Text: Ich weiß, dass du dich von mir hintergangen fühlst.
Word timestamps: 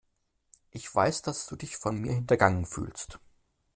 Ich 0.71 0.95
weiß, 0.95 1.21
dass 1.21 1.45
du 1.45 1.55
dich 1.55 1.77
von 1.77 1.95
mir 2.01 2.11
hintergangen 2.13 2.65
fühlst. 2.65 3.19